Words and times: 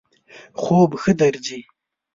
خوب 0.61 0.89
ښه 1.01 1.11
درځی؟ 1.19 1.61